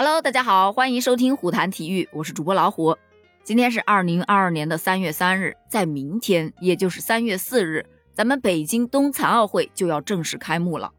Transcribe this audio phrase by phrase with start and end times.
[0.00, 2.96] Hello，大家好，欢迎收听虎谈体育，我是主播老虎。
[3.42, 10.92] 今天是二零二二年的三月三日，在明天，也就是三月四日，咱们北京冬残奥会就要正式开幕了。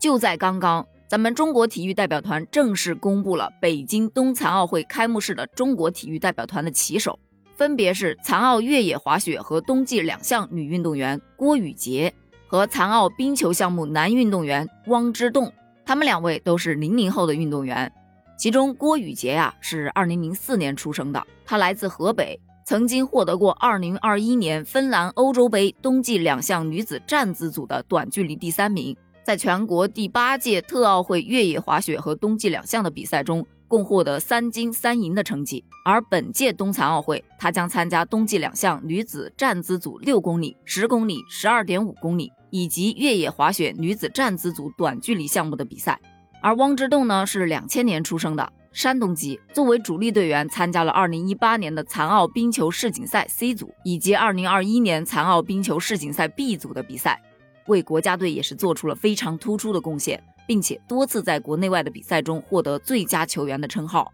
[0.00, 7.16] 就在刚刚，咱们中国体育代表团正式公布了北京冬残奥会开幕式的中国体育代表团的旗手，
[7.54, 12.12] 分别是残奥越野滑雪和冬季两项女运动员郭雨洁
[12.48, 15.52] 和残奥冰球项目男运动员汪之栋，
[15.86, 17.92] 他们两位都是零零后的运动员。
[18.40, 35.62] 其中，郭雨洁呀是二零零四年出生的，她来自河北，曾经获得过二零二一年芬兰欧洲杯冬季两项女子站姿组的短距离第三名，在全国第八届特奥会越野滑雪和冬季两项的比赛中，共获得三金三银的成绩。
[35.84, 46.00] 而本届冬残奥会，她将参加冬季两项女子站姿组六公里、十公里、十二点五公里以及越野滑雪女子站姿组短距离项目的比赛。
[46.40, 57.20] 而汪之栋呢，是两千年出生的山东籍，作为主力队员参加了二零一八年的残奥冰球世锦赛 C 组以及二零二一年残奥冰球世锦赛 B 组的比赛，
[57.66, 64.10] 为国家队也是做出了非常突出的贡献，并且多次在国内外的比赛中获得最佳球员的称号。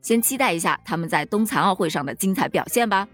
[0.00, 3.08] 先期待一下他们在冬残奥会上的精彩表现吧。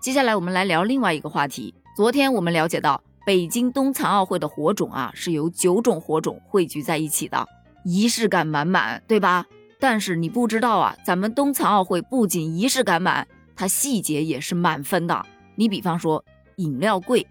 [0.00, 1.72] 接下来我们来聊另外一个话题。
[1.96, 7.48] 昨天我们了解到，北京冬残奥会的火种啊，是由九种火种汇聚在一起的。
[7.84, 9.46] 仪式感满满，对吧？
[9.80, 15.26] 但是你不知道啊，咱们冬残奥会不仅仪式感满，它细节也是满分的。
[15.56, 16.24] 你比方说
[16.56, 17.26] 饮料柜，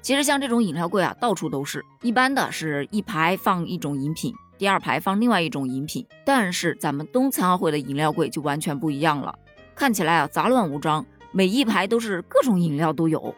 [0.00, 1.84] 其实像这种饮料柜啊，到处都是。
[2.02, 6.06] 一般的是一排放一种饮品，第二排放另外一种饮品。
[6.24, 9.36] 但是咱们冬残奥会的饮料柜就完全不一样了，
[9.74, 13.34] 看起来啊杂乱无章，每一排都是各种饮料都有，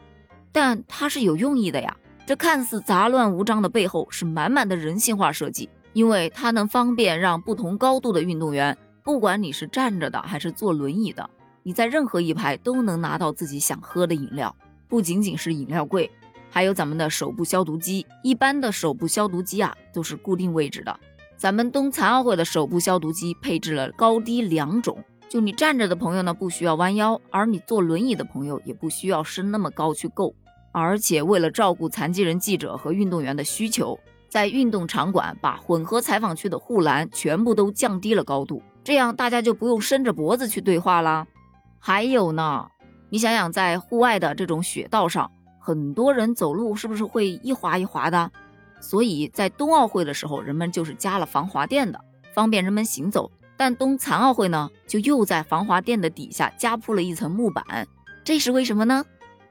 [0.52, 1.96] 但它是有用意的呀。
[2.26, 5.70] 这看似杂乱无章的背后，是满满的人性化设计。
[5.98, 11.28] 因为它能方便让不同高度的运动员，不管你是站着的还是坐轮椅的，
[11.64, 14.54] 你在任何一排都能拿到自己想喝的饮料。
[14.86, 16.08] 不仅仅是饮料柜，
[16.50, 18.06] 还有咱们的手部消毒机。
[18.22, 21.00] 一般的手部消毒机啊都是固定位置的，
[21.36, 30.32] 咱们冬残奥会的手部消毒机配置了高低两种，就你站着的朋友呢不需要弯腰，而你坐轮椅的朋友也不需要伸那么高去够。
[30.70, 33.98] 而且为了照顾残疾人记者和运动员的需求。
[34.28, 41.26] 在运动场馆把混合采访区的护栏全部都降低了高度，这样大家就不用伸着脖子去对话啦。
[41.78, 42.68] 还有呢，
[43.08, 48.30] 你想想，在户外的这种雪道上，很多人走路是不是会一滑一滑的？
[48.80, 52.00] 所以在冬奥会的时候，人们就是加了防滑垫的，
[52.34, 53.30] 方便人们行走。
[53.56, 57.88] 但冬残奥会呢，就又在防滑垫的底下加铺了一层木板，
[58.22, 59.04] 这是为什么呢？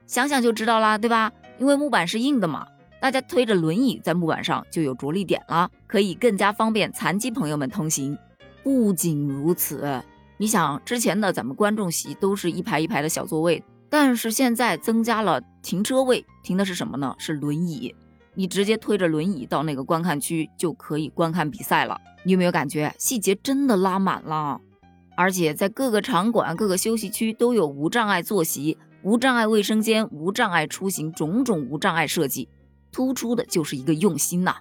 [0.06, 1.32] 想想就知道啦，对吧？
[1.58, 2.68] 因为木板是硬的嘛。
[3.00, 8.18] 大家推着轮椅在木板上就有着力点了，可以更加方便残疾朋友们通行。
[8.64, 10.04] 不仅如此，
[10.38, 17.16] 你想之前的咱们观众席都是一排一排的小座位，但是现在增加了停车位，停的是什么呢？
[17.18, 17.96] 是轮椅。
[18.34, 22.00] 你直接推着轮椅到那个观看区就可以观看比赛了。
[22.24, 24.60] 你有没有感觉细节真的拉满了？
[25.16, 32.48] 而且在各个场馆、各个休息区都有无障碍坐席、无障碍卫生间、无障碍出行，种种无障碍设计。
[32.98, 34.56] 突出的就是一个用心呐，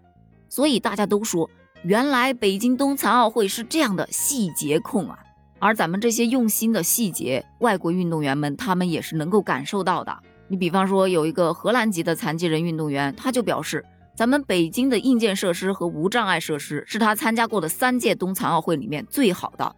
[0.50, 1.48] 所以大家都说，
[1.84, 5.18] 原来北京冬残奥会是这样的细节控啊。
[5.58, 10.14] 而咱们这些用心的细节，外国运动员们他们也是能够感受到的。
[10.48, 13.82] 你比方说，有一个荷兰籍的残疾人运动员，他就表示，
[14.14, 19.74] 咱们北京的硬件设施和无障碍设施是他参加过的三届冬残奥会里面最好的。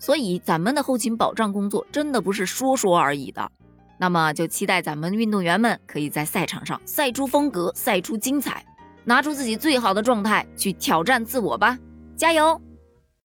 [0.00, 3.48] 所以，咱们的后勤保障工作真的不是说说而已的。
[4.02, 8.66] 那么就期待咱们运动员们可以在赛场上赛出风格，赛出精彩，
[9.04, 11.78] 拿出自己最好的状态去挑战自我吧，
[12.16, 12.60] 加油！